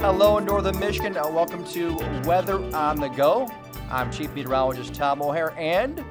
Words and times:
Hello, 0.00 0.38
in 0.38 0.44
Northern 0.44 0.78
Michigan. 0.78 1.16
and 1.16 1.34
welcome 1.34 1.64
to 1.66 1.94
Weather 2.24 2.58
on 2.76 3.00
the 3.00 3.08
Go. 3.08 3.50
I'm 3.90 4.12
Chief 4.12 4.34
Meteorologist 4.34 4.94
Tom 4.94 5.22
O'Hare, 5.22 5.54
and 5.56 6.04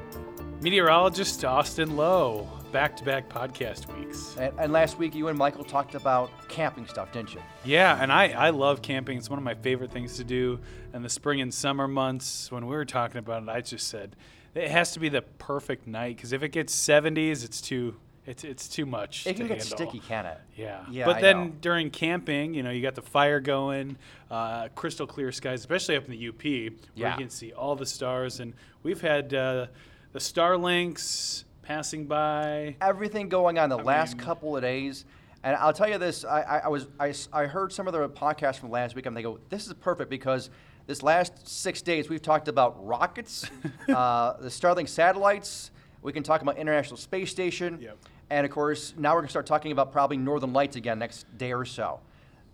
Meteorologist 0.61 1.45
Austin 1.45 1.95
Lowe. 1.95 2.56
Back 2.71 2.97
to 2.97 3.03
back 3.05 3.29
podcast 3.29 3.91
weeks. 3.97 4.35
and, 4.37 4.53
and 4.59 4.73
last 4.73 4.97
week 4.97 5.15
you 5.15 5.29
and 5.29 5.37
Michael 5.37 5.63
talked 5.63 5.95
about 5.95 6.29
camping 6.49 6.85
stuff, 6.85 7.11
didn't 7.13 7.33
you? 7.33 7.41
Yeah, 7.63 7.97
and 8.01 8.11
I, 8.11 8.27
I 8.29 8.49
love 8.49 8.81
camping. 8.81 9.17
It's 9.17 9.29
one 9.29 9.39
of 9.39 9.45
my 9.45 9.53
favorite 9.55 9.89
things 9.91 10.17
to 10.17 10.23
do. 10.25 10.59
In 10.93 11.01
the 11.01 11.09
spring 11.09 11.39
and 11.41 11.51
summer 11.53 11.87
months, 11.87 12.51
when 12.51 12.65
we 12.67 12.75
were 12.75 12.83
talking 12.85 13.17
about 13.19 13.41
it, 13.43 13.49
I 13.49 13.61
just 13.61 13.87
said 13.87 14.15
it 14.53 14.69
has 14.69 14.91
to 14.91 14.99
be 14.99 15.07
the 15.09 15.21
perfect 15.21 15.87
night 15.87 16.17
because 16.17 16.33
if 16.33 16.43
it 16.43 16.49
gets 16.49 16.75
70s, 16.75 17.43
it's 17.45 17.61
too 17.61 17.95
it's 18.25 18.43
it's 18.43 18.67
too 18.67 18.85
much. 18.85 19.25
It 19.25 19.37
can 19.37 19.43
to 19.47 19.55
get 19.55 19.61
handle. 19.63 19.77
sticky, 19.77 19.99
can 19.99 20.25
it? 20.25 20.37
Yeah. 20.57 20.83
Yeah, 20.91 21.05
But 21.05 21.17
I 21.17 21.21
then 21.21 21.37
know. 21.39 21.53
during 21.61 21.89
camping, 21.89 22.53
you 22.53 22.63
know, 22.63 22.69
you 22.71 22.81
got 22.81 22.95
the 22.95 23.01
fire 23.01 23.39
going, 23.39 23.97
uh, 24.29 24.67
crystal 24.75 25.07
clear 25.07 25.31
skies, 25.31 25.61
especially 25.61 25.95
up 25.95 26.03
in 26.05 26.11
the 26.11 26.27
UP, 26.27 26.43
where 26.43 26.71
Yeah. 26.95 27.13
you 27.13 27.17
can 27.21 27.29
see 27.29 27.53
all 27.53 27.77
the 27.77 27.85
stars. 27.85 28.41
And 28.41 28.53
we've 28.83 28.99
had 29.01 29.33
uh, 29.33 29.67
the 30.11 30.19
Starlinks 30.19 31.45
passing 31.67 32.05
by. 32.05 32.75
Everything 32.79 33.27
going 33.27 33.59
on 33.59 33.69
the 33.69 33.77
last 33.77 34.15
mean- 34.17 34.25
couple 34.25 34.55
of 34.55 34.61
days. 34.61 35.05
And 35.43 35.55
I'll 35.57 35.73
tell 35.73 35.89
you 35.89 35.97
this: 35.97 36.25
I, 36.25 36.41
I, 36.41 36.57
I 36.59 36.67
was 36.69 36.87
I, 36.99 37.13
I 37.31 37.45
heard 37.45 37.71
some 37.71 37.87
of 37.87 37.93
the 37.93 38.09
podcasts 38.09 38.57
from 38.57 38.71
last 38.71 38.95
week, 38.95 39.05
and 39.05 39.15
they 39.15 39.21
go, 39.21 39.39
"This 39.49 39.67
is 39.67 39.73
perfect 39.73 40.09
because 40.09 40.49
this 40.87 41.03
last 41.03 41.47
six 41.47 41.81
days 41.81 42.09
we've 42.09 42.21
talked 42.21 42.47
about 42.47 42.83
rockets, 42.85 43.45
uh, 43.89 44.33
the 44.39 44.47
Starlink 44.47 44.89
satellites. 44.89 45.71
We 46.01 46.13
can 46.13 46.23
talk 46.23 46.41
about 46.41 46.57
International 46.57 46.95
Space 46.97 47.29
Station, 47.29 47.79
Yep. 47.81 47.97
and 48.29 48.45
of 48.45 48.51
course 48.51 48.93
now 48.97 49.11
we're 49.13 49.21
going 49.21 49.27
to 49.27 49.31
start 49.31 49.45
talking 49.45 49.71
about 49.71 49.91
probably 49.91 50.15
Northern 50.17 50.53
Lights 50.53 50.75
again 50.75 50.99
next 50.99 51.25
day 51.37 51.51
or 51.53 51.65
so. 51.65 51.99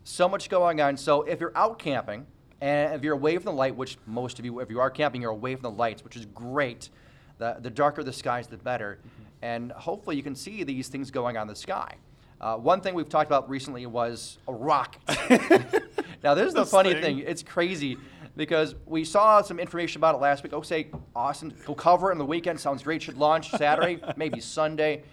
So 0.04 0.28
much 0.28 0.50
going 0.50 0.82
on. 0.82 0.98
So 0.98 1.22
if 1.24 1.40
you're 1.40 1.56
out 1.56 1.78
camping 1.80 2.26
and 2.62 2.96
if 2.96 3.04
you're 3.04 3.14
away 3.14 3.36
from 3.36 3.46
the 3.46 3.52
light, 3.54 3.76
which 3.76 3.98
most 4.08 4.40
of 4.40 4.46
you, 4.46 4.60
if 4.60 4.70
you 4.70 4.80
are 4.80 4.90
camping, 4.90 5.22
you're 5.22 5.32
away 5.32 5.56
from 5.56 5.64
the 5.64 5.72
lights, 5.72 6.04
which 6.04 6.16
is 6.16 6.26
great. 6.26 6.90
The, 7.38 7.58
the 7.60 7.70
darker 7.70 8.04
the 8.04 8.14
skies, 8.14 8.48
the 8.48 8.58
better. 8.58 9.00
And 9.42 9.72
hopefully 9.72 10.16
you 10.16 10.24
can 10.24 10.36
see 10.36 10.64
these 10.64 10.88
things 10.88 11.12
going 11.12 11.36
on 11.38 11.44
in 11.44 11.48
the 11.50 11.56
sky. 11.56 11.96
Uh, 12.40 12.58
one 12.58 12.82
thing 12.82 12.94
we've 12.94 13.10
talked 13.10 13.30
about 13.30 13.50
recently 13.50 13.86
was 13.86 14.38
a 14.48 14.54
rocket. 14.54 15.02
now, 16.24 16.34
this 16.34 16.48
is 16.48 16.54
the 16.54 16.66
funny 16.66 16.94
thing. 16.94 17.02
thing. 17.02 17.20
It's 17.20 17.44
crazy 17.44 17.98
because 18.36 18.76
we 18.86 19.06
saw 19.06 19.42
some 19.42 19.60
information 19.60 20.00
about 20.00 20.16
it 20.16 20.18
last 20.20 20.44
week. 20.44 20.54
Oh, 20.54 20.62
say, 20.62 20.88
Austin, 21.16 21.54
we'll 21.68 21.76
cover 21.76 22.10
it 22.10 22.14
on 22.14 22.18
the 22.18 22.26
weekend. 22.26 22.60
Sounds 22.60 22.84
great. 22.84 23.02
Should 23.02 23.18
launch 23.18 23.52
Saturday, 23.52 24.02
maybe 24.18 24.40
Sunday. 24.40 25.04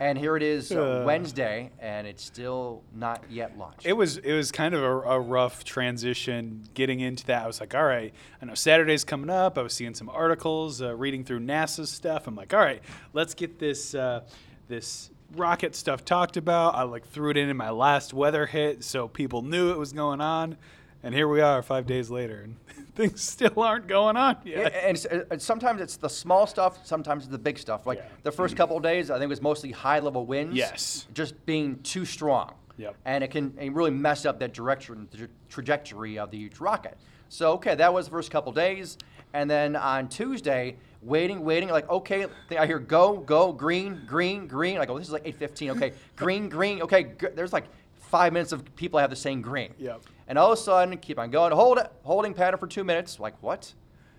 And 0.00 0.16
here 0.16 0.36
it 0.36 0.42
is 0.42 0.70
uh. 0.70 1.02
Wednesday, 1.04 1.70
and 1.80 2.06
it's 2.06 2.24
still 2.24 2.82
not 2.94 3.24
yet 3.28 3.58
launched. 3.58 3.84
It 3.84 3.94
was 3.94 4.18
it 4.18 4.32
was 4.32 4.52
kind 4.52 4.74
of 4.74 4.82
a, 4.82 5.00
a 5.00 5.20
rough 5.20 5.64
transition 5.64 6.64
getting 6.74 7.00
into 7.00 7.26
that. 7.26 7.44
I 7.44 7.46
was 7.46 7.60
like, 7.60 7.74
all 7.74 7.84
right, 7.84 8.12
I 8.40 8.44
know 8.44 8.54
Saturday's 8.54 9.04
coming 9.04 9.30
up. 9.30 9.58
I 9.58 9.62
was 9.62 9.72
seeing 9.72 9.94
some 9.94 10.08
articles, 10.08 10.80
uh, 10.80 10.94
reading 10.94 11.24
through 11.24 11.40
NASA's 11.40 11.90
stuff. 11.90 12.26
I'm 12.26 12.36
like, 12.36 12.54
all 12.54 12.60
right, 12.60 12.82
let's 13.12 13.34
get 13.34 13.58
this 13.58 13.94
uh, 13.94 14.22
this 14.68 15.10
rocket 15.36 15.74
stuff 15.74 16.04
talked 16.04 16.36
about. 16.36 16.74
I 16.74 16.82
like 16.82 17.06
threw 17.06 17.30
it 17.30 17.36
in 17.36 17.48
in 17.48 17.56
my 17.56 17.70
last 17.70 18.14
weather 18.14 18.46
hit, 18.46 18.84
so 18.84 19.08
people 19.08 19.42
knew 19.42 19.72
it 19.72 19.78
was 19.78 19.92
going 19.92 20.20
on. 20.20 20.56
And 21.02 21.14
here 21.14 21.28
we 21.28 21.40
are, 21.40 21.62
five 21.62 21.86
days 21.86 22.10
later, 22.10 22.40
and 22.42 22.56
things 22.96 23.22
still 23.22 23.60
aren't 23.62 23.86
going 23.86 24.16
on 24.16 24.36
Yeah, 24.44 24.58
yet. 24.62 24.74
and, 24.82 25.06
uh, 25.10 25.24
and 25.30 25.40
sometimes 25.40 25.80
it's 25.80 25.96
the 25.96 26.08
small 26.08 26.46
stuff, 26.46 26.84
sometimes 26.84 27.24
it's 27.24 27.30
the 27.30 27.38
big 27.38 27.58
stuff. 27.58 27.86
Like 27.86 27.98
Yeah. 27.98 28.04
the 28.24 28.32
first 28.32 28.56
couple 28.56 28.76
of 28.76 28.82
days, 28.82 29.10
I 29.10 29.14
think 29.14 29.24
it 29.24 29.28
was 29.28 29.42
mostly 29.42 29.70
high 29.70 30.00
level 30.00 30.26
winds. 30.26 30.56
Yes. 30.56 31.06
Just 31.14 31.44
being 31.46 31.80
too 31.82 32.04
strong. 32.04 32.52
Yep. 32.78 32.96
And 33.04 33.22
it 33.24 33.30
can 33.30 33.54
it 33.60 33.72
really 33.72 33.90
mess 33.90 34.24
up 34.26 34.38
that 34.40 34.52
direction, 34.52 35.08
the 35.10 35.28
trajectory 35.48 36.18
of 36.18 36.30
the 36.30 36.38
huge 36.38 36.58
rocket. 36.60 36.96
So, 37.28 37.52
okay, 37.54 37.74
that 37.74 37.92
was 37.92 38.06
the 38.06 38.10
first 38.12 38.30
couple 38.30 38.50
of 38.50 38.56
days. 38.56 38.98
And 39.34 39.50
then 39.50 39.76
on 39.76 40.08
Tuesday, 40.08 40.76
waiting, 41.02 41.44
waiting, 41.44 41.68
like, 41.68 41.88
okay, 41.90 42.26
I 42.58 42.66
hear 42.66 42.78
go, 42.78 43.18
go, 43.18 43.52
green, 43.52 44.02
green, 44.06 44.46
green. 44.46 44.78
Like, 44.78 44.88
oh, 44.90 44.98
this 44.98 45.08
is 45.08 45.12
like 45.12 45.24
8.15. 45.24 45.76
Okay, 45.76 45.92
green, 46.16 46.48
green. 46.48 46.80
Okay, 46.82 47.04
g- 47.20 47.26
there's 47.34 47.52
like 47.52 47.64
five 48.08 48.32
minutes 48.32 48.52
of 48.52 48.74
people 48.76 48.98
have 48.98 49.10
the 49.10 49.16
same 49.16 49.40
green. 49.42 49.74
Yep. 49.78 50.02
And 50.26 50.38
all 50.38 50.52
of 50.52 50.58
a 50.58 50.62
sudden, 50.62 50.96
keep 50.98 51.18
on 51.18 51.30
going. 51.30 51.52
Hold 51.52 51.78
it, 51.78 51.90
holding 52.02 52.34
pattern 52.34 52.58
for 52.58 52.66
two 52.66 52.84
minutes. 52.84 53.20
Like 53.20 53.34
what? 53.42 53.72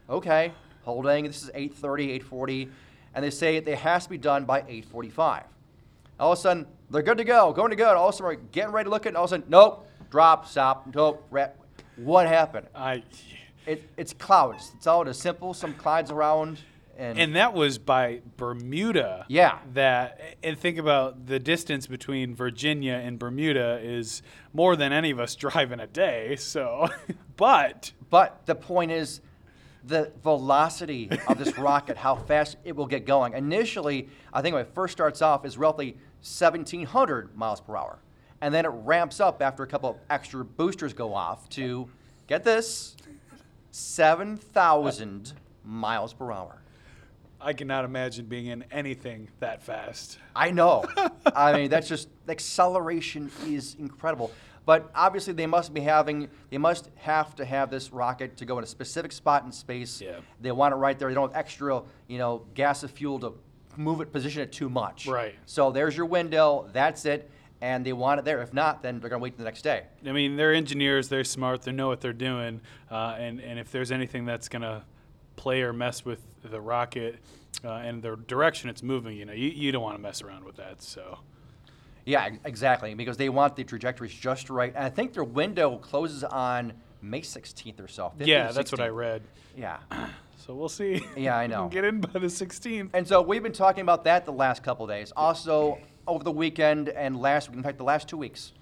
Okay, 0.10 0.54
holding. 0.84 1.26
This 1.26 1.44
is 1.44 1.52
8:30, 1.54 2.20
8:40, 2.22 2.70
and 3.14 3.24
they 3.24 3.30
say 3.30 3.58
it 3.58 3.68
has 3.68 4.06
to 4.06 4.10
be 4.10 4.18
done 4.18 4.46
by 4.46 4.62
8:45. 4.62 5.44
All 6.20 6.34
of 6.34 6.38
a 6.38 6.42
sudden, 6.42 6.66
they're 6.90 7.02
good 7.04 7.18
to 7.20 7.24
go, 7.24 7.54
going 7.54 7.70
to 7.70 7.76
go. 7.76 7.90
And 7.90 7.98
all 7.98 8.10
of 8.10 8.16
a 8.16 8.18
sudden, 8.18 8.26
we're 8.38 8.44
getting 8.52 8.72
ready 8.72 8.86
to 8.88 8.90
look 8.90 9.04
at. 9.06 9.08
it, 9.08 9.10
And 9.10 9.18
all 9.18 9.26
of 9.26 9.30
a 9.30 9.36
sudden, 9.36 9.46
nope, 9.50 9.88
drop, 10.10 10.48
stop, 10.48 10.88
nope. 10.94 11.26
Ra- 11.30 11.48
what 11.98 12.28
happened? 12.28 12.68
I 12.76 13.04
It, 13.66 13.84
it's 13.98 14.14
clouds. 14.14 14.72
It's 14.76 14.88
all 14.88 15.08
as 15.08 15.18
simple. 15.20 15.54
Some 15.54 15.74
clouds 15.76 16.12
around, 16.12 16.60
and, 17.00 17.18
and 17.18 17.36
that 17.38 17.54
was 17.54 17.78
by 17.78 18.22
Bermuda. 18.36 19.26
Yeah. 19.30 19.60
That 19.74 20.36
and 20.44 20.60
think 20.60 20.78
about 20.78 21.28
the 21.28 21.40
distance 21.40 21.88
between 21.88 22.36
Virginia 22.36 22.94
and 22.94 23.18
Bermuda 23.18 23.80
is 23.82 24.22
more 24.54 24.76
than 24.76 24.92
any 24.92 25.10
of 25.10 25.20
us 25.20 25.36
drive 25.38 25.72
in 25.72 25.80
a 25.80 25.88
day. 25.88 26.36
So, 26.36 26.90
but 27.38 27.94
But 28.10 28.46
the 28.46 28.56
point 28.56 28.92
is 28.92 29.22
the 29.84 30.12
velocity 30.22 31.10
of 31.28 31.38
this 31.38 31.58
rocket, 31.58 31.96
how 31.96 32.16
fast 32.16 32.58
it 32.66 32.76
will 32.76 32.86
get 32.86 33.06
going. 33.06 33.34
Initially, 33.34 34.10
I 34.34 34.42
think 34.42 34.54
when 34.54 34.66
it 34.66 34.74
first 34.74 34.92
starts 34.92 35.22
off 35.22 35.46
is 35.46 35.58
roughly 35.58 35.94
1,700 36.22 37.38
miles 37.38 37.62
per 37.62 37.78
hour. 37.78 38.00
And 38.42 38.54
then 38.54 38.66
it 38.66 38.70
ramps 38.70 39.20
up 39.20 39.42
after 39.42 39.64
a 39.64 39.68
couple 39.68 39.90
of 39.90 39.98
extra 40.10 40.44
boosters 40.44 40.94
go 40.94 41.14
off 41.14 41.48
to, 41.50 41.90
get 42.28 42.44
this, 42.44 42.96
7,000 43.72 45.34
miles 45.64 46.14
per 46.14 46.32
hour. 46.32 46.62
I 47.42 47.54
cannot 47.54 47.86
imagine 47.86 48.26
being 48.26 48.48
in 48.48 48.66
anything 48.72 49.30
that 49.40 49.64
fast. 49.64 50.18
I 50.36 50.52
know. 50.52 50.86
I 51.36 51.54
mean, 51.54 51.70
that's 51.70 51.88
just 51.88 52.10
the 52.26 52.34
acceleration 52.34 53.32
is 53.46 53.76
incredible. 53.80 54.32
But 54.66 54.92
obviously, 54.94 55.34
they 55.34 55.48
must 55.48 55.74
be 55.74 55.82
having, 55.82 56.30
they 56.52 56.58
must 56.58 56.90
have 56.98 57.36
to 57.38 57.46
have 57.46 57.72
this 57.72 57.92
rocket 57.92 58.38
to 58.38 58.46
go 58.46 58.58
in 58.58 58.64
a 58.64 58.68
specific 58.68 59.12
spot 59.12 59.44
in 59.46 59.52
space. 59.52 60.00
Yeah. 60.02 60.20
They 60.42 60.52
want 60.52 60.74
it 60.74 60.78
right 60.78 61.00
there. 61.00 61.08
They 61.08 61.16
don't 61.16 61.32
have 61.32 61.40
extra, 61.40 61.82
you 62.08 62.18
know, 62.18 62.46
gas 62.54 62.84
of 62.84 62.92
fuel 62.92 63.20
to 63.22 63.34
move 63.78 64.02
it, 64.02 64.12
position 64.12 64.42
it 64.42 64.52
too 64.52 64.70
much. 64.70 65.08
Right. 65.08 65.34
So 65.46 65.72
there's 65.72 65.96
your 65.96 66.06
window. 66.06 66.70
That's 66.74 67.06
it. 67.06 67.32
And 67.62 67.86
they 67.86 67.94
want 67.94 68.20
it 68.20 68.26
there. 68.26 68.42
If 68.42 68.54
not, 68.54 68.84
then 68.84 69.00
they're 69.00 69.10
going 69.10 69.20
to 69.20 69.24
wait 69.24 69.38
the 69.38 69.44
next 69.44 69.64
day. 69.64 69.84
I 70.06 70.12
mean, 70.12 70.36
they're 70.36 70.54
engineers. 70.54 71.10
They're 71.10 71.24
smart. 71.24 71.64
They 71.64 71.72
know 71.72 71.88
what 71.88 72.00
they're 72.00 72.14
doing. 72.14 72.62
Uh, 72.92 73.16
and 73.18 73.40
and 73.40 73.60
if 73.60 73.72
there's 73.72 73.92
anything 73.92 74.26
that's 74.26 74.48
gonna 74.48 74.76
play 74.80 74.86
or 75.48 75.74
mess 75.74 76.06
with 76.06 76.22
the 76.44 76.60
rocket 76.60 77.20
uh, 77.64 77.74
and 77.74 78.02
the 78.02 78.16
direction 78.28 78.70
it's 78.70 78.84
moving, 78.84 79.18
you 79.18 79.26
know, 79.26 79.34
you, 79.34 79.50
you 79.50 79.72
don't 79.72 79.84
want 79.84 79.96
to 79.96 80.02
mess 80.02 80.22
around 80.22 80.44
with 80.44 80.58
that. 80.58 80.82
So. 80.82 81.20
Yeah, 82.06 82.30
exactly. 82.46 82.94
Because 82.94 83.18
they 83.18 83.30
want 83.30 83.56
the 83.56 83.64
trajectories 83.64 84.14
just 84.14 84.50
right. 84.50 84.74
And 84.76 84.84
I 84.84 84.90
think 84.90 85.14
their 85.14 85.24
window 85.24 85.78
closes 85.78 86.24
on 86.24 86.74
May 87.02 87.22
16th 87.22 87.80
or 87.84 87.88
so. 87.88 88.14
Yeah, 88.18 88.50
or 88.50 88.54
that's 88.54 88.72
what 88.72 88.82
I 88.82 88.88
read. 88.88 89.24
Yeah. 89.56 89.78
So 90.46 90.56
we'll 90.56 90.70
see. 90.70 91.06
Yeah, 91.16 91.38
I 91.38 91.46
know. 91.54 91.68
Get 91.68 91.84
in 91.84 92.00
by 92.02 92.18
the 92.18 92.28
16th. 92.28 92.90
And 92.94 93.08
so 93.08 93.22
we've 93.22 93.44
been 93.44 93.52
talking 93.52 93.82
about 93.82 94.06
that 94.06 94.26
the 94.26 94.32
last 94.32 94.64
couple 94.64 94.88
days. 94.88 95.12
Also, 95.16 95.78
over 96.08 96.24
the 96.24 96.32
weekend 96.32 96.90
and 96.90 97.20
last 97.20 97.50
week, 97.50 97.58
in 97.58 97.64
fact, 97.64 97.78
the 97.78 97.84
last 97.84 98.08
two 98.08 98.18
weeks, 98.18 98.54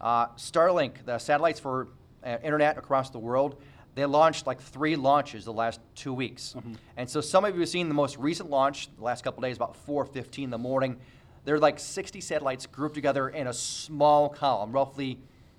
uh, 0.00 0.28
Starlink, 0.36 1.04
the 1.04 1.18
satellites 1.18 1.58
for 1.58 1.88
uh, 2.22 2.36
internet 2.44 2.78
across 2.78 3.10
the 3.10 3.18
world, 3.18 3.60
they 3.94 4.04
launched 4.06 4.46
like 4.46 4.60
three 4.60 4.96
launches 4.96 5.44
the 5.44 5.52
last 5.52 5.80
two 5.94 6.14
weeks. 6.14 6.54
And 6.96 7.08
so 7.08 7.20
some 7.20 7.44
of 7.44 7.54
you 7.54 7.60
have 7.60 7.68
seen 7.68 7.88
the 7.88 7.94
most 7.94 8.16
recent 8.18 8.48
launch 8.50 8.88
the 8.96 9.04
last 9.04 9.22
couple 9.24 9.44
of 9.44 9.48
days, 9.50 9.56
about 9.56 9.76
4:15 9.86 10.44
in 10.44 10.50
the 10.50 10.58
morning. 10.58 10.98
They're 11.44 11.58
like 11.58 11.78
60 11.78 12.20
satellites 12.20 12.66
grouped 12.66 12.94
together 12.94 13.28
in 13.28 13.46
a 13.48 13.52
small 13.52 14.28
column, 14.28 14.72
roughly. 14.72 15.18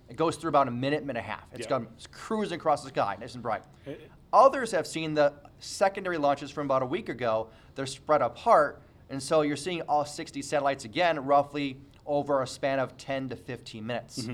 It 0.09 0.15
goes 0.15 0.35
through 0.37 0.49
about 0.49 0.67
a 0.67 0.71
minute, 0.71 1.01
minute 1.05 1.09
and 1.09 1.17
a 1.17 1.21
half. 1.31 1.45
It's 1.53 1.61
Yeah. 1.65 1.69
gone 1.69 1.87
it's 1.95 2.07
cruising 2.07 2.59
across 2.59 2.83
the 2.83 2.89
sky, 2.89 3.17
nice 3.19 3.33
and 3.33 3.43
bright. 3.43 3.63
Eh, 3.85 3.95
Others 4.31 4.71
have 4.71 4.87
seen 4.87 5.13
the 5.13 5.33
secondary 5.59 6.17
launches 6.17 6.49
from 6.49 6.65
about 6.65 6.81
a 6.81 6.85
week 6.87 7.07
ago. 7.09 7.49
They're 7.75 7.85
spread 7.85 8.21
apart, 8.23 8.81
and 9.09 9.21
so 9.21 9.41
you're 9.41 9.55
seeing 9.55 9.81
all 9.83 10.05
60 10.05 10.41
satellites 10.41 10.85
again, 10.85 11.23
roughly 11.23 11.77
over 12.05 12.41
a 12.41 12.47
span 12.47 12.79
of 12.79 12.97
10 12.97 13.29
to 13.29 13.35
15 13.35 13.85
minutes. 13.85 14.27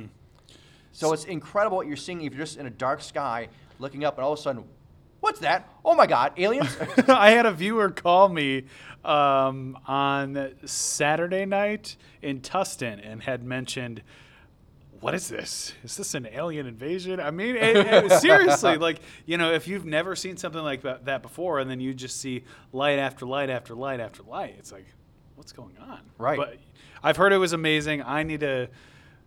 So 0.93 1.11
it's 1.13 1.25
incredible 1.25 1.77
what 1.77 1.87
you're 1.87 1.97
seeing 1.97 2.21
if 2.21 2.33
you're 2.33 2.45
just 2.45 2.57
in 2.57 2.65
a 2.65 2.69
dark 2.71 3.01
sky 3.01 3.49
looking 3.79 4.03
up, 4.03 4.17
and 4.17 4.25
all 4.25 4.33
of 4.33 4.39
a 4.39 4.41
sudden, 4.41 4.63
what's 5.21 5.39
that? 5.39 5.67
Oh 5.83 5.95
my 5.95 6.05
God, 6.07 6.33
aliens! 6.37 6.77
I 7.07 7.31
had 7.31 7.45
a 7.45 7.51
viewer 7.51 7.89
call 7.89 8.29
me 8.29 8.65
um, 9.03 9.77
on 9.87 10.53
Saturday 10.65 11.45
night 11.45 11.95
in 12.21 12.41
Tustin 12.41 12.99
and 13.03 13.23
had 13.23 13.43
mentioned, 13.43 14.01
what 14.99 15.13
is 15.15 15.29
this? 15.29 15.73
Is 15.83 15.95
this 15.95 16.13
an 16.13 16.27
alien 16.31 16.67
invasion? 16.67 17.19
I 17.21 17.31
mean, 17.31 17.55
it, 17.55 17.77
it- 17.77 18.11
seriously, 18.21 18.77
like 18.77 18.99
you 19.25 19.37
know, 19.37 19.53
if 19.53 19.67
you've 19.67 19.85
never 19.85 20.15
seen 20.15 20.35
something 20.37 20.61
like 20.61 20.81
that, 20.81 21.05
that 21.05 21.21
before, 21.21 21.59
and 21.59 21.69
then 21.71 21.79
you 21.79 21.93
just 21.93 22.19
see 22.19 22.43
light 22.73 22.99
after 22.99 23.25
light 23.25 23.49
after 23.49 23.73
light 23.75 23.99
after 24.01 24.23
light, 24.23 24.55
it's 24.59 24.71
like, 24.71 24.85
what's 25.35 25.53
going 25.53 25.75
on? 25.79 25.99
Right. 26.17 26.37
But 26.37 26.57
I've 27.01 27.15
heard 27.15 27.31
it 27.31 27.37
was 27.37 27.53
amazing. 27.53 28.01
I 28.01 28.23
need 28.23 28.41
to 28.41 28.67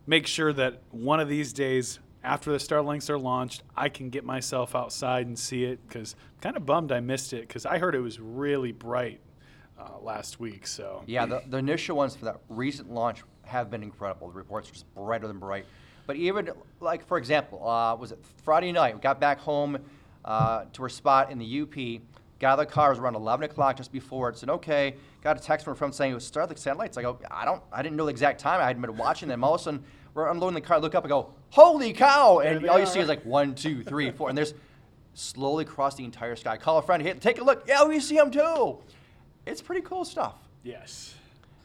make 0.07 0.27
sure 0.27 0.53
that 0.53 0.81
one 0.91 1.21
of 1.21 1.29
these 1.29 1.55
days, 1.55 2.01
after 2.25 2.53
the 2.53 2.59
Starlinks 2.59 3.11
are 3.11 3.19
launched, 3.19 3.63
I 3.77 3.89
can 3.89 4.11
get 4.11 4.25
myself 4.25 4.75
outside 4.75 5.27
and 5.27 5.39
see 5.39 5.65
it 5.65 5.81
because 5.87 6.15
I'm 6.37 6.41
kind 6.41 6.57
of 6.57 6.65
bummed 6.65 6.93
I 6.93 7.01
missed 7.01 7.33
it 7.33 7.49
because 7.49 7.67
I 7.67 7.79
heard 7.79 7.95
it 7.95 8.01
was 8.01 8.21
really 8.21 8.73
bright 8.73 9.21
uh, 9.79 9.99
last 10.01 10.39
week. 10.39 10.67
So 10.67 11.03
Yeah, 11.07 11.27
the, 11.27 11.43
the 11.49 11.59
initial 11.59 11.97
ones 11.97 12.15
for 12.15 12.27
that 12.27 12.41
recent 12.49 12.91
launch 12.91 13.23
have 13.45 13.71
been 13.71 13.83
incredible. 13.83 14.29
The 14.29 14.35
reports 14.35 14.71
are 14.71 14.73
just 14.73 14.95
brighter 14.95 15.27
than 15.27 15.39
bright. 15.39 15.67
But 16.07 16.17
even, 16.17 16.51
like, 16.81 17.07
for 17.07 17.19
example, 17.19 17.67
uh, 17.69 17.95
was 17.97 18.13
it 18.13 18.19
Friday 18.45 18.73
night? 18.73 18.95
We 18.95 19.01
got 19.01 19.21
back 19.21 19.39
home 19.39 19.79
uh, 20.25 20.65
to 20.73 20.83
our 20.83 20.89
spot 20.89 21.31
in 21.31 21.39
the 21.39 21.61
UP, 21.61 22.03
got 22.39 22.53
out 22.53 22.59
of 22.61 22.67
the 22.69 22.73
car, 22.73 22.89
it 22.89 22.91
was 22.91 22.99
around 22.99 23.15
11 23.15 23.45
o'clock 23.45 23.77
just 23.77 23.93
before 23.93 24.29
it. 24.29 24.37
Said, 24.37 24.51
okay, 24.51 24.97
got 25.23 25.37
a 25.37 25.41
text 25.41 25.65
from 25.65 25.75
a 25.75 25.77
friend 25.77 25.95
saying 25.95 26.13
it 26.13 26.15
was 26.15 26.29
Starlink 26.29 26.59
satellites. 26.59 26.97
I 26.97 27.03
go, 27.03 27.19
I 27.31 27.45
don't, 27.45 27.63
I 27.73 27.83
didn't 27.83 27.97
know 27.97 28.05
the 28.05 28.11
exact 28.11 28.41
time. 28.41 28.61
I 28.61 28.67
hadn't 28.67 28.83
been 28.83 28.97
watching. 28.97 29.29
Then 29.29 29.43
all 29.45 29.55
of 29.55 29.61
a 29.61 29.65
sudden, 29.65 29.85
we're 30.15 30.29
unloading 30.29 30.55
the 30.55 30.61
car, 30.61 30.77
I 30.77 30.81
look 30.81 30.95
up 30.95 31.05
and 31.05 31.09
go, 31.09 31.33
holy 31.53 31.93
cow! 31.93 32.39
And 32.41 32.67
all 32.69 32.79
you 32.79 32.87
see 32.87 32.99
is 33.01 33.09
like 33.09 33.25
one, 33.25 33.55
two, 33.55 33.83
three, 33.83 34.11
four. 34.11 34.29
And 34.31 34.37
there's 34.37 34.55
slowly 35.15 35.65
across 35.65 35.95
the 35.95 36.05
entire 36.05 36.35
sky. 36.35 36.57
Call 36.57 36.79
a 36.79 36.83
friend, 36.83 37.03
hey, 37.03 37.13
take 37.15 37.39
a 37.41 37.45
look. 37.45 37.65
Yeah, 37.69 37.85
we 37.85 38.01
see 38.01 38.17
them 38.17 38.31
too. 38.31 38.79
It's 39.47 39.61
pretty 39.61 39.83
cool 39.83 40.05
stuff. 40.05 40.37
yes. 40.63 41.15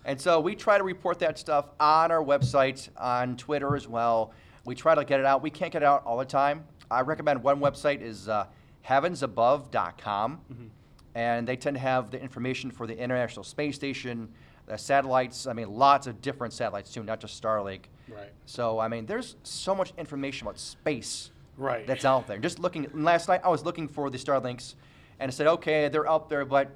And 0.05 0.19
so 0.21 0.39
we 0.39 0.55
try 0.55 0.77
to 0.77 0.85
report 0.85 1.19
that 1.19 1.37
stuff 1.37 1.65
on 1.81 2.11
our 2.11 2.23
website, 2.23 2.87
on 2.97 3.35
Twitter 3.35 3.75
as 3.75 3.89
well. 3.89 4.31
We 4.63 4.73
try 4.73 4.95
to 4.95 5.03
get 5.03 5.19
it 5.19 5.25
out. 5.25 5.41
We 5.41 5.49
can't 5.49 5.71
get 5.71 5.81
it 5.81 5.85
out 5.85 6.05
all 6.05 6.17
the 6.17 6.23
time. 6.23 6.63
I 6.89 7.01
recommend 7.01 7.43
one 7.43 7.59
website 7.59 8.01
is 8.01 8.29
uh, 8.29 8.45
heavensabove.com, 8.85 10.71
and 11.15 11.47
they 11.47 11.55
tend 11.57 11.75
to 11.75 11.81
have 11.81 12.11
the 12.11 12.21
information 12.21 12.71
for 12.71 12.87
the 12.87 12.97
International 12.97 13.43
Space 13.43 13.75
Station, 13.75 14.29
the 14.67 14.77
satellites. 14.77 15.47
I 15.47 15.53
mean, 15.53 15.71
lots 15.71 16.07
of 16.07 16.21
different 16.21 16.53
satellites 16.53 16.93
too, 16.93 17.03
not 17.03 17.19
just 17.19 17.41
Starlink. 17.41 17.81
Right. 18.07 18.31
So 18.45 18.79
I 18.79 18.87
mean, 18.87 19.05
there's 19.05 19.35
so 19.43 19.73
much 19.73 19.93
information 19.97 20.45
about 20.47 20.59
space 20.59 21.31
Right. 21.57 21.87
that's 21.87 22.05
out 22.05 22.27
there. 22.27 22.37
Just 22.37 22.59
looking 22.59 22.87
last 22.93 23.27
night, 23.27 23.41
I 23.43 23.49
was 23.49 23.65
looking 23.65 23.87
for 23.87 24.09
the 24.11 24.17
Starlinks, 24.19 24.75
and 25.19 25.29
I 25.29 25.31
said, 25.31 25.47
okay, 25.47 25.87
they're 25.89 26.07
up 26.07 26.29
there, 26.29 26.45
but 26.45 26.69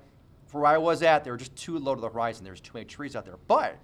for 0.47 0.61
where 0.61 0.71
I 0.71 0.77
was 0.79 1.03
at, 1.03 1.23
they 1.23 1.29
were 1.29 1.37
just 1.37 1.55
too 1.55 1.77
low 1.77 1.93
to 1.93 2.01
the 2.01 2.09
horizon. 2.09 2.43
There's 2.43 2.59
too 2.61 2.71
many 2.73 2.85
trees 2.85 3.15
out 3.15 3.23
there. 3.25 3.37
But 3.47 3.77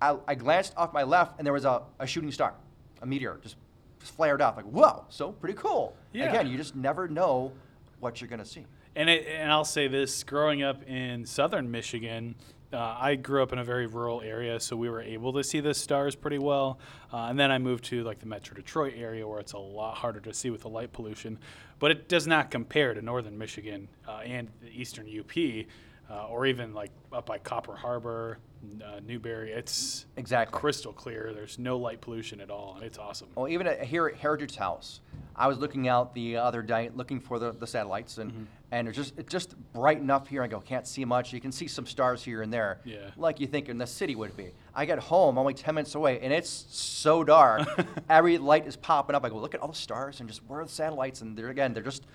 I, 0.00 0.16
I 0.26 0.34
glanced 0.34 0.74
off 0.76 0.92
my 0.92 1.04
left, 1.04 1.38
and 1.38 1.46
there 1.46 1.52
was 1.52 1.64
a, 1.64 1.82
a 2.00 2.06
shooting 2.08 2.32
star, 2.32 2.54
a 3.02 3.06
meteor, 3.06 3.38
just, 3.42 3.54
just 4.00 4.14
flared 4.16 4.42
off. 4.42 4.56
Like, 4.56 4.64
whoa, 4.66 5.04
so 5.10 5.30
pretty 5.30 5.54
cool. 5.54 5.94
Yeah. 6.12 6.28
Again, 6.28 6.48
you 6.48 6.56
just 6.56 6.74
never 6.74 7.06
know 7.06 7.52
what 8.00 8.20
you're 8.20 8.28
gonna 8.28 8.44
see. 8.44 8.66
And 8.96 9.08
it, 9.08 9.26
and 9.28 9.50
I'll 9.52 9.64
say 9.64 9.86
this: 9.86 10.24
growing 10.24 10.62
up 10.64 10.82
in 10.88 11.24
southern 11.24 11.70
Michigan, 11.70 12.34
uh, 12.72 12.96
I 12.98 13.14
grew 13.16 13.42
up 13.42 13.52
in 13.52 13.58
a 13.58 13.64
very 13.64 13.86
rural 13.86 14.20
area, 14.22 14.58
so 14.60 14.76
we 14.76 14.88
were 14.88 15.02
able 15.02 15.32
to 15.34 15.44
see 15.44 15.60
the 15.60 15.74
stars 15.74 16.14
pretty 16.14 16.38
well. 16.38 16.78
Uh, 17.12 17.26
and 17.28 17.38
then 17.38 17.50
I 17.50 17.58
moved 17.58 17.84
to 17.84 18.02
like 18.04 18.18
the 18.18 18.26
Metro 18.26 18.54
Detroit 18.54 18.94
area, 18.96 19.26
where 19.26 19.40
it's 19.40 19.52
a 19.52 19.58
lot 19.58 19.96
harder 19.96 20.20
to 20.20 20.32
see 20.34 20.50
with 20.50 20.62
the 20.62 20.68
light 20.68 20.92
pollution. 20.92 21.38
But 21.78 21.90
it 21.90 22.08
does 22.08 22.26
not 22.26 22.50
compare 22.50 22.94
to 22.94 23.02
northern 23.02 23.36
Michigan 23.36 23.88
uh, 24.08 24.20
and 24.24 24.48
the 24.62 24.68
eastern 24.68 25.06
UP, 25.06 25.66
uh, 26.10 26.26
or 26.28 26.46
even 26.46 26.74
like 26.74 26.90
up 27.12 27.26
by 27.26 27.38
Copper 27.38 27.74
Harbor, 27.76 28.38
uh, 28.84 29.00
Newberry. 29.06 29.52
It's 29.52 30.06
Exactly. 30.16 30.58
crystal 30.58 30.92
clear. 30.92 31.32
There's 31.34 31.58
no 31.58 31.76
light 31.76 32.00
pollution 32.00 32.40
at 32.40 32.50
all, 32.50 32.74
and 32.76 32.84
it's 32.84 32.98
awesome. 32.98 33.28
Well, 33.34 33.48
even 33.48 33.66
at, 33.66 33.82
here 33.84 34.06
at 34.06 34.16
Heritage 34.16 34.56
House, 34.56 35.00
I 35.42 35.48
was 35.48 35.58
looking 35.58 35.88
out 35.88 36.14
the 36.14 36.36
other 36.36 36.62
day, 36.62 36.90
looking 36.94 37.18
for 37.18 37.40
the, 37.40 37.50
the 37.50 37.66
satellites, 37.66 38.18
and 38.18 38.30
Mm-hmm. 38.30 38.44
and 38.70 38.86
it's 38.86 38.96
just 38.96 39.18
it's 39.18 39.28
just 39.32 39.56
bright 39.72 39.98
enough 39.98 40.28
here. 40.28 40.40
I 40.44 40.46
go, 40.46 40.60
can't 40.60 40.86
see 40.86 41.04
much. 41.04 41.32
You 41.32 41.40
can 41.40 41.50
see 41.50 41.66
some 41.66 41.84
stars 41.84 42.22
here 42.22 42.42
and 42.42 42.52
there, 42.52 42.78
Yeah. 42.84 43.10
like 43.16 43.40
you 43.40 43.48
think 43.48 43.68
in 43.68 43.76
the 43.76 43.86
city 43.88 44.14
would 44.14 44.36
be. 44.36 44.52
I 44.72 44.84
get 44.84 45.00
home, 45.00 45.36
only 45.38 45.52
ten 45.54 45.74
minutes 45.74 45.96
away, 45.96 46.20
and 46.20 46.32
it's 46.32 46.48
so 46.70 47.24
dark. 47.24 47.66
Every 48.08 48.38
light 48.38 48.68
is 48.68 48.76
popping 48.76 49.16
up. 49.16 49.24
I 49.24 49.30
go, 49.30 49.36
look 49.36 49.54
at 49.56 49.60
all 49.60 49.68
the 49.68 49.74
stars, 49.74 50.20
and 50.20 50.28
just 50.28 50.42
where 50.46 50.60
are 50.60 50.64
the 50.64 50.70
satellites? 50.70 51.22
And 51.22 51.36
they're 51.36 51.48
again, 51.48 51.74
they're 51.74 51.82
just 51.82 52.06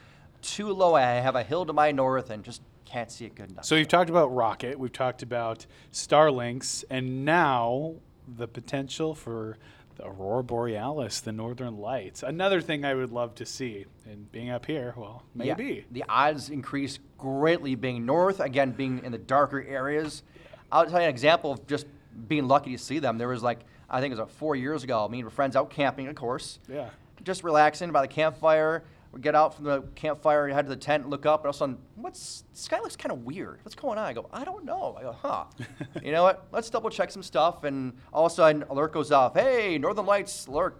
too 0.42 0.70
low. 0.72 0.96
I 0.96 1.02
have 1.02 1.36
a 1.36 1.44
hill 1.44 1.66
to 1.66 1.74
my 1.74 1.92
north, 1.92 2.30
and 2.30 2.46
just 2.46 2.62
can't 2.86 3.12
see 3.12 3.26
it 3.26 3.36
good 3.36 3.52
enough. 3.52 3.66
So 3.66 3.76
we've 3.76 3.90
talked 3.90 4.10
about 4.10 4.28
Rocket, 4.34 4.80
we've 4.80 4.94
talked 4.94 5.22
about 5.22 5.66
Starlinks, 5.92 6.86
and 6.90 7.26
now 7.26 7.96
the 8.38 8.48
potential 8.48 9.14
for 9.14 9.58
the 9.98 10.06
Aurora 10.08 10.44
Borealis, 10.44 11.22
the 11.22 11.32
Northern 11.32 11.78
Lights. 11.78 12.24
Another 12.24 12.62
thing 12.62 12.86
I 12.86 12.94
would 12.94 13.12
love 13.12 13.36
to 13.36 13.46
see, 13.46 13.86
and 14.06 14.32
being 14.32 14.50
up 14.50 14.66
here, 14.66 14.94
well, 14.96 15.24
Yeah, 15.36 15.56
maybe. 15.58 15.86
the 15.92 16.04
odds 16.08 16.50
increase 16.50 17.00
greatly 17.18 17.76
being 17.76 18.06
north, 18.06 18.40
again, 18.40 18.72
being 18.72 19.04
in 19.04 19.12
the 19.12 19.18
darker 19.18 19.62
areas. 19.62 20.24
I'll 20.72 20.86
tell 20.86 21.00
you 21.00 21.06
an 21.06 21.10
example 21.10 21.52
of 21.54 21.66
just 21.68 21.88
being 22.28 22.48
lucky 22.48 22.72
to 22.74 22.78
see 22.78 23.00
them. 23.00 23.18
There 23.18 23.28
was 23.28 23.44
like, 23.44 23.60
I 23.90 24.00
think 24.00 24.12
it 24.12 24.16
was 24.16 24.28
like 24.28 24.36
four 24.38 24.56
years 24.56 24.84
ago, 24.84 25.08
me 25.08 25.20
and 25.20 25.26
my 25.28 25.32
friends 25.34 25.56
out 25.56 25.70
camping, 25.70 26.08
of 26.08 26.16
course, 26.16 26.60
Yeah. 26.68 26.90
just 27.24 27.44
relaxing 27.44 27.92
by 27.92 28.02
the 28.02 28.08
campfire. 28.08 28.84
We 29.12 29.22
get 29.22 29.36
out 29.36 29.56
from 29.56 29.66
the 29.66 29.82
campfire, 29.96 30.48
head 30.50 30.64
to 30.66 30.70
the 30.70 30.76
tent, 30.76 31.10
look 31.10 31.26
up, 31.26 31.42
and 31.42 31.46
all 31.48 31.50
of 31.52 31.56
a 31.56 31.60
sudden, 31.60 31.78
what's, 31.96 32.44
the 32.54 32.60
sky 32.60 32.80
looks 32.80 32.96
kind 32.96 33.12
of 33.12 33.24
weird. 33.24 33.60
What's 33.64 33.74
going 33.76 33.98
on? 33.98 34.04
I 34.06 34.14
go, 34.14 34.28
I 34.34 34.44
don't 34.44 34.66
know. 34.66 34.96
I 35.00 35.04
go, 35.04 35.12
huh. 35.14 35.46
you 36.04 36.12
know 36.12 36.24
what? 36.24 36.46
Let's 36.52 36.70
double 36.70 36.90
check 36.90 37.10
some 37.12 37.24
stuff. 37.24 37.64
And 37.64 37.94
all 38.12 38.26
of 38.26 38.32
a 38.32 38.36
sudden, 38.36 38.64
alert 38.70 38.92
goes 38.94 39.12
off. 39.12 39.34
Hey, 39.34 39.78
Northern 39.78 40.06
Lights 40.06 40.48
alert, 40.48 40.78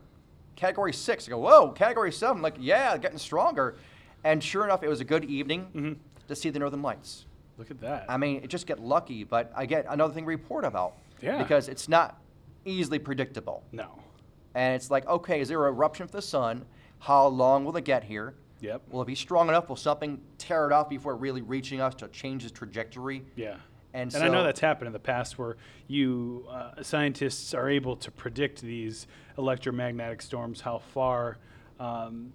category 0.56 0.92
six. 0.94 1.28
I 1.28 1.32
go, 1.32 1.40
whoa, 1.40 1.72
category 1.72 2.12
seven. 2.12 2.42
like, 2.42 2.56
yeah, 2.60 2.98
getting 2.98 3.18
stronger. 3.18 3.76
And 4.24 4.44
sure 4.44 4.66
enough, 4.66 4.84
it 4.84 4.90
was 4.90 5.00
a 5.00 5.06
good 5.06 5.24
evening 5.26 5.68
Mm-hmm. 5.74 5.94
to 6.28 6.36
see 6.36 6.50
the 6.50 6.60
Northern 6.60 6.82
Lights. 6.82 7.26
Look 7.58 7.72
at 7.72 7.80
that. 7.82 8.06
I 8.10 8.18
mean, 8.18 8.44
it 8.44 8.50
just 8.50 8.68
get 8.68 8.80
lucky, 8.80 9.24
but 9.24 9.52
I 9.56 9.66
get 9.66 9.86
another 9.90 10.14
thing 10.14 10.26
to 10.26 10.28
report 10.28 10.66
about. 10.66 10.94
Yeah. 11.22 11.38
Because 11.42 11.70
it's 11.70 11.88
not 11.90 12.20
easily 12.66 13.00
predictable. 13.00 13.64
no. 13.72 13.88
And 14.54 14.74
it's 14.76 14.90
like, 14.90 15.06
okay, 15.08 15.40
is 15.40 15.50
there 15.50 15.68
an 15.68 15.74
eruption 15.76 16.04
of 16.04 16.12
the 16.12 16.22
sun? 16.22 16.66
How 17.00 17.28
long 17.28 17.66
will 17.66 17.76
it 17.78 17.86
get 17.86 18.04
here? 18.04 18.36
Yep. 18.60 18.84
Will 18.90 19.02
it 19.02 19.06
be 19.06 19.16
strong 19.16 19.50
enough? 19.50 19.70
Will 19.70 19.76
something 19.76 20.20
tear 20.38 20.66
it 20.66 20.74
off 20.74 20.90
before 20.90 21.16
really 21.16 21.42
reaching 21.42 21.80
us 21.80 21.94
to 21.96 22.08
change 22.08 22.44
its 22.44 22.52
trajectory? 22.52 23.24
Yeah. 23.36 23.58
And, 23.94 24.14
And 24.14 24.24
I 24.24 24.28
know 24.28 24.44
that's 24.44 24.60
happened 24.60 24.88
in 24.88 24.94
the 24.94 25.00
past 25.00 25.40
where 25.40 25.58
you 25.88 26.46
uh, 26.50 26.84
scientists 26.84 27.54
are 27.54 27.70
able 27.70 27.96
to 27.98 28.12
predict 28.12 28.62
these 28.62 29.08
electromagnetic 29.38 30.22
storms, 30.22 30.62
how 30.62 30.80
far, 30.80 31.38
um, 31.80 32.34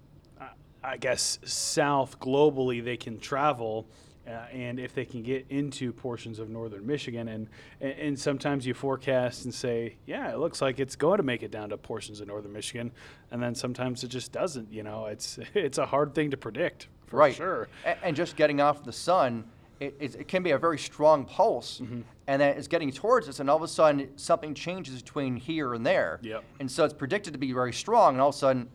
I 0.83 0.97
guess, 0.97 1.39
south 1.45 2.19
globally 2.19 2.83
they 2.83 2.97
can 2.97 3.19
travel. 3.19 3.87
Uh, 4.25 4.31
and 4.53 4.79
if 4.79 4.93
they 4.95 5.03
can 5.03 5.21
get 5.21 5.45
into 5.49 5.91
portions 5.91 6.39
of 6.39 6.49
northern 6.49 6.85
Michigan, 6.85 7.27
and, 7.27 7.49
and 7.81 7.91
and 7.99 8.19
sometimes 8.19 8.65
you 8.65 8.73
forecast 8.73 9.43
and 9.43 9.53
say, 9.53 9.95
yeah, 10.05 10.31
it 10.31 10.37
looks 10.39 10.61
like 10.61 10.79
it's 10.79 10.95
going 10.95 11.17
to 11.17 11.23
make 11.23 11.43
it 11.43 11.51
down 11.51 11.69
to 11.69 11.77
portions 11.77 12.21
of 12.21 12.27
northern 12.27 12.53
Michigan, 12.53 12.91
and 13.31 13.43
then 13.43 13.53
sometimes 13.53 14.01
it 14.03 14.07
just 14.07 14.31
doesn't. 14.31 14.71
You 14.71 14.83
know, 14.83 15.07
it's 15.07 15.39
it's 15.53 15.77
a 15.77 15.85
hard 15.85 16.15
thing 16.15 16.31
to 16.31 16.37
predict 16.37 16.87
for 17.07 17.17
right. 17.17 17.35
sure. 17.35 17.67
A- 17.85 18.01
And, 18.05 18.15
just 18.15 18.37
getting 18.37 18.61
off 18.61 18.83
the 18.85 18.93
sun, 18.93 19.43
it, 19.81 19.93
it, 19.99 20.15
it 20.15 20.27
can 20.29 20.41
be 20.41 20.51
a 20.51 20.57
very 20.57 20.77
strong 20.79 21.25
pulse, 21.25 21.81
Mm-hmm. 21.81 22.01
and 22.27 22.41
then 22.41 22.55
it's 22.57 22.69
getting 22.69 22.91
towards 22.91 23.27
us, 23.27 23.41
and 23.41 23.49
all 23.49 23.57
of 23.57 23.63
a 23.63 23.67
sudden 23.67 24.07
something 24.15 24.53
changes 24.53 25.01
between 25.01 25.35
here 25.35 25.73
and 25.73 25.85
there. 25.85 26.19
Yep. 26.23 26.43
And 26.61 26.71
so 26.71 26.85
it's 26.85 26.93
predicted 26.93 27.33
to 27.33 27.39
be 27.39 27.51
very 27.51 27.73
strong, 27.73 28.13
and 28.15 28.21
all 28.21 28.29
of 28.29 28.35
a 28.35 28.37
sudden, 28.37 28.69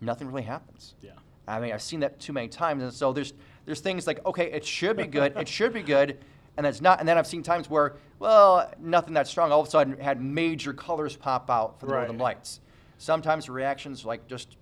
nothing 0.00 0.26
really 0.26 0.42
happens. 0.42 0.94
Yeah. 1.00 1.12
I 1.46 1.60
mean, 1.60 1.72
I've 1.72 1.82
seen 1.82 2.00
that 2.00 2.18
too 2.18 2.32
many 2.32 2.48
times, 2.48 2.82
and 2.82 2.92
so 2.92 3.12
there's 3.12 3.32
there's 3.64 3.80
things 3.80 4.06
like, 4.06 4.24
okay, 4.26 4.50
it 4.50 4.64
should 4.64 4.96
be 4.96 5.06
good, 5.06 5.36
it 5.36 5.48
should 5.48 5.72
be 5.72 5.82
good, 5.82 6.18
and 6.56 6.66
it's 6.66 6.80
not. 6.80 7.00
And 7.00 7.08
then 7.08 7.16
I've 7.16 7.26
seen 7.26 7.42
times 7.42 7.70
where, 7.70 7.96
well, 8.18 8.70
nothing 8.78 9.14
that 9.14 9.26
strong. 9.28 9.52
All 9.52 9.60
of 9.60 9.68
a 9.68 9.70
sudden, 9.70 9.98
had 9.98 10.20
major 10.20 10.72
colors 10.72 11.16
pop 11.16 11.50
out 11.50 11.78
for 11.80 11.86
the 11.86 11.92
Northern 11.92 12.18
Right. 12.18 12.36
Lights. 12.36 12.60
Sometimes 12.98 13.46
the 13.46 13.52
reactions 13.52 14.04
like 14.04 14.26
just, 14.28 14.56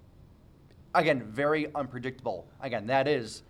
again, 0.94 1.22
very 1.24 1.72
unpredictable. 1.74 2.46
Again, 2.60 2.86
that 2.86 3.08
is 3.08 3.42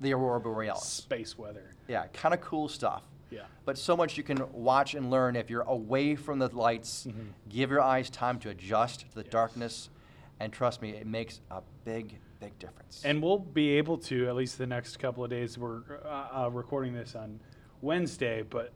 the 0.00 0.12
aurora 0.12 0.40
borealis. 0.40 0.84
Space 0.84 1.38
weather. 1.38 1.70
Yeah, 1.88 2.06
kind 2.12 2.34
of 2.34 2.40
cool 2.40 2.68
stuff. 2.68 3.02
Yeah. 3.30 3.42
But 3.64 3.78
so 3.78 3.96
much 3.96 4.18
you 4.18 4.22
can 4.22 4.44
watch 4.52 4.94
and 4.94 5.10
learn 5.10 5.36
if 5.36 5.48
you're 5.48 5.62
away 5.62 6.16
from 6.16 6.38
the 6.38 6.48
lights. 6.48 7.06
Mm-hmm. 7.08 7.28
Give 7.48 7.70
your 7.70 7.80
eyes 7.80 8.10
time 8.10 8.38
to 8.40 8.50
adjust 8.50 9.00
to 9.10 9.14
the 9.14 9.22
darkness, 9.24 9.88
and 10.38 10.52
trust 10.52 10.82
me, 10.82 10.90
it 10.90 11.06
makes 11.06 11.40
a 11.50 11.62
big, 11.84 12.18
big 12.42 12.58
difference. 12.58 13.02
And 13.04 13.22
we'll 13.22 13.38
be 13.38 13.70
able 13.70 13.98
to, 13.98 14.28
at 14.28 14.34
least 14.34 14.58
the 14.58 14.66
next 14.66 14.98
couple 14.98 15.22
of 15.22 15.30
days, 15.30 15.56
we're 15.56 15.82
uh, 16.04 16.44
uh, 16.44 16.50
recording 16.50 16.92
this 16.92 17.14
on 17.14 17.38
Wednesday, 17.80 18.42
but 18.42 18.72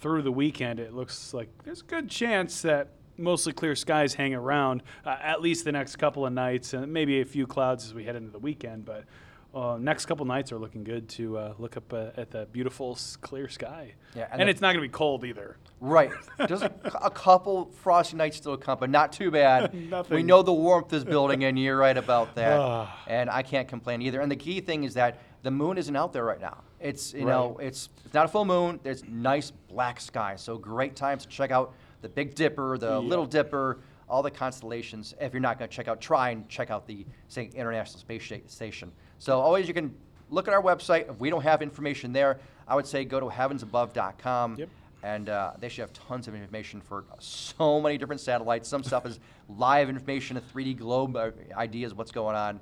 through 0.00 0.22
the 0.22 0.32
weekend, 0.32 0.80
it 0.80 0.94
looks 0.94 1.34
like 1.34 1.48
there's 1.64 1.82
a 1.82 1.84
good 1.84 2.08
chance 2.08 2.62
that 2.62 2.88
mostly 3.18 3.52
clear 3.52 3.74
skies 3.76 4.14
hang 4.14 4.34
around 4.34 4.82
uh, 5.04 5.16
at 5.20 5.42
least 5.42 5.66
the 5.66 5.72
next 5.72 5.96
couple 5.96 6.24
of 6.24 6.32
nights, 6.32 6.72
and 6.72 6.90
maybe 6.90 7.20
a 7.20 7.24
few 7.24 7.46
clouds 7.46 7.84
as 7.84 7.92
we 7.92 8.04
head 8.04 8.16
into 8.16 8.30
the 8.30 8.38
weekend. 8.38 8.86
But 8.86 9.04
uh, 9.54 9.76
next 9.80 10.06
couple 10.06 10.24
nights 10.26 10.52
are 10.52 10.58
looking 10.58 10.84
good 10.84 11.08
to 11.10 11.36
uh, 11.38 11.54
look 11.58 11.76
up 11.76 11.92
uh, 11.92 12.10
at 12.16 12.30
the 12.30 12.46
beautiful 12.52 12.92
s- 12.92 13.16
clear 13.16 13.48
sky. 13.48 13.94
Yeah, 14.14 14.28
and, 14.30 14.40
and 14.42 14.48
the- 14.48 14.50
it's 14.52 14.60
not 14.60 14.68
going 14.68 14.82
to 14.84 14.88
be 14.88 14.92
cold 14.92 15.24
either. 15.24 15.56
Right. 15.80 16.10
Just 16.46 16.62
a, 16.62 16.72
a 17.04 17.10
couple 17.10 17.70
frosty 17.82 18.16
nights 18.16 18.36
still 18.36 18.56
come, 18.56 18.78
but 18.78 18.90
not 18.90 19.12
too 19.12 19.30
bad. 19.30 19.74
Nothing. 19.90 20.14
We 20.16 20.22
know 20.22 20.42
the 20.42 20.52
warmth 20.52 20.92
is 20.92 21.04
building 21.04 21.44
and 21.44 21.58
You're 21.58 21.76
right 21.76 21.96
about 21.96 22.34
that. 22.36 22.58
Ah. 22.60 23.02
and 23.08 23.28
I 23.30 23.42
can't 23.42 23.66
complain 23.66 24.02
either. 24.02 24.20
And 24.20 24.30
the 24.30 24.36
key 24.36 24.60
thing 24.60 24.84
is 24.84 24.94
that 24.94 25.18
the 25.42 25.50
moon 25.50 25.78
isn't 25.78 25.96
out 25.96 26.12
there 26.12 26.24
right 26.24 26.40
now. 26.40 26.58
It's 26.80 27.12
you 27.12 27.24
know 27.26 27.58
it's 27.60 27.88
it's 28.04 28.14
not 28.14 28.24
a 28.26 28.28
full 28.28 28.44
moon. 28.44 28.78
There's 28.82 29.04
nice 29.06 29.50
black 29.50 30.00
sky. 30.00 30.34
So 30.36 30.56
great 30.58 30.96
times 30.96 31.22
to 31.24 31.28
check 31.28 31.50
out 31.50 31.74
the 32.02 32.08
Big 32.08 32.34
Dipper, 32.34 32.78
the 32.78 32.90
Yeah. 32.92 32.96
Little 32.98 33.26
Dipper, 33.26 33.80
all 34.08 34.22
the 34.22 34.30
constellations. 34.30 35.14
If 35.20 35.32
you're 35.34 35.40
not 35.40 35.58
going 35.58 35.68
to 35.70 35.74
check 35.74 35.88
out, 35.88 36.00
try 36.00 36.30
and 36.30 36.48
check 36.48 36.70
out 36.70 36.86
the 36.86 37.06
say 37.28 37.50
International 37.54 37.98
Space 38.00 38.32
Station. 38.46 38.92
So 39.20 39.38
always 39.38 39.68
you 39.68 39.74
can 39.74 39.94
look 40.30 40.48
at 40.48 40.54
our 40.54 40.62
website. 40.62 41.08
If 41.10 41.20
we 41.20 41.28
don't 41.28 41.42
have 41.42 41.60
information 41.60 42.12
there, 42.12 42.38
I 42.66 42.74
would 42.74 42.86
say 42.86 43.04
go 43.04 43.20
to 43.20 43.26
heavensabove.com 43.26 44.56
Yep. 44.58 44.68
and 45.02 45.28
uh, 45.28 45.52
they 45.60 45.68
should 45.68 45.82
have 45.82 45.92
tons 45.92 46.26
of 46.26 46.34
information 46.34 46.80
for 46.80 47.04
so 47.18 47.80
many 47.82 47.98
different 47.98 48.22
satellites. 48.22 48.66
Some 48.66 48.82
stuff 48.82 49.04
is 49.04 49.20
live 49.48 49.90
information, 49.90 50.38
a 50.38 50.40
3D 50.40 50.78
globe 50.78 51.16
uh, 51.16 51.30
ideas, 51.54 51.92
what's 51.94 52.12
going 52.12 52.34
on. 52.34 52.60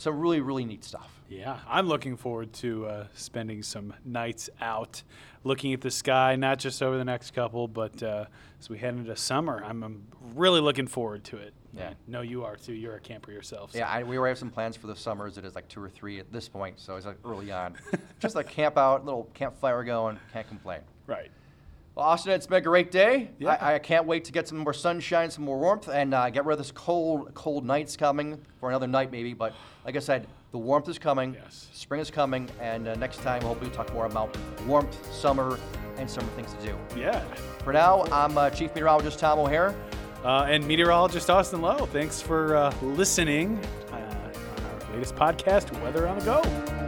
Some 0.00 0.18
really, 0.18 0.40
really 0.40 0.64
neat 0.64 0.82
stuff. 0.82 1.20
Yeah, 1.28 1.58
I'm 1.68 1.86
looking 1.86 2.16
forward 2.16 2.54
to 2.54 2.86
uh, 2.86 3.06
spending 3.12 3.62
some 3.62 3.92
nights 4.02 4.48
out, 4.58 5.02
looking 5.44 5.74
at 5.74 5.82
the 5.82 5.90
sky, 5.90 6.36
not 6.36 6.58
just 6.58 6.82
over 6.82 6.96
the 6.96 7.04
next 7.04 7.32
couple, 7.34 7.68
but 7.68 8.02
uh, 8.02 8.24
as 8.58 8.70
we 8.70 8.78
head 8.78 8.94
into 8.94 9.14
summer. 9.14 9.62
I'm, 9.62 9.82
I'm 9.82 10.06
really 10.34 10.62
looking 10.62 10.86
forward 10.86 11.22
to 11.24 11.36
it. 11.36 11.52
Yeah. 11.76 11.90
I 11.90 11.94
know 12.06 12.22
you 12.22 12.44
are 12.46 12.56
too. 12.56 12.72
You're 12.72 12.94
a 12.96 13.00
camper 13.00 13.30
yourself. 13.30 13.72
so- 13.72 13.78
Yeah, 13.78 13.88
I, 13.90 14.02
we 14.02 14.16
already 14.16 14.30
have 14.30 14.38
some 14.38 14.48
plans 14.50 14.74
for 14.74 14.86
the 14.86 14.96
summers. 14.96 15.36
It 15.36 15.44
is 15.44 15.54
like 15.54 15.68
two 15.68 15.82
or 15.82 15.90
three 15.90 16.18
at 16.18 16.32
this 16.32 16.48
point, 16.48 16.80
so 16.80 16.96
it's 16.96 17.04
like 17.04 17.18
early 17.22 17.52
on. 17.52 17.76
Just 18.20 18.34
like 18.34 18.48
camp 18.48 18.78
out, 18.78 19.04
little 19.04 19.28
campfire 19.34 19.84
going, 19.84 20.18
can't 20.32 20.48
complain. 20.48 20.80
Right. 21.06 21.30
Well, 22.00 22.08
Austin, 22.08 22.32
it's 22.32 22.46
been 22.46 22.56
a 22.56 22.62
great 22.62 22.90
day. 22.90 23.28
Yeah. 23.38 23.58
I, 23.60 23.74
I 23.74 23.78
can't 23.78 24.06
wait 24.06 24.24
to 24.24 24.32
get 24.32 24.48
some 24.48 24.56
more 24.56 24.72
sunshine, 24.72 25.30
some 25.30 25.44
more 25.44 25.58
warmth, 25.58 25.86
and 25.86 26.14
uh, 26.14 26.30
get 26.30 26.46
rid 26.46 26.54
of 26.54 26.58
this 26.58 26.72
cold, 26.72 27.34
cold 27.34 27.66
nights 27.66 27.94
coming 27.94 28.40
for 28.58 28.70
another 28.70 28.86
night 28.86 29.12
maybe. 29.12 29.34
But 29.34 29.52
like 29.84 29.96
I 29.96 29.98
said, 29.98 30.26
the 30.50 30.56
warmth 30.56 30.88
is 30.88 30.98
coming. 30.98 31.34
Yes. 31.34 31.68
Spring 31.74 32.00
is 32.00 32.10
coming, 32.10 32.48
and 32.58 32.88
uh, 32.88 32.94
next 32.94 33.18
time 33.18 33.42
hopefully 33.42 33.68
we'll 33.68 33.70
be 33.72 33.76
talk 33.76 33.92
more 33.92 34.06
about 34.06 34.34
warmth, 34.66 35.12
summer, 35.12 35.58
and 35.98 36.08
summer 36.08 36.28
things 36.28 36.54
to 36.54 36.68
do. 36.68 36.74
Yeah. 36.98 37.22
For 37.64 37.74
now, 37.74 38.04
I'm 38.10 38.38
uh, 38.38 38.48
Chief 38.48 38.74
Meteorologist 38.74 39.18
Tom 39.18 39.38
O'Hare. 39.38 39.74
Uh, 40.24 40.46
and 40.48 40.66
meteorologist 40.66 41.28
Austin 41.28 41.60
Lowe, 41.60 41.84
thanks 41.84 42.22
for 42.22 42.56
uh, 42.56 42.74
listening 42.80 43.62
uh, 43.92 43.96
on 43.96 44.88
our 44.88 44.94
latest 44.94 45.16
podcast, 45.16 45.78
Weather 45.82 46.08
on 46.08 46.18
the 46.18 46.24
Go. 46.24 46.79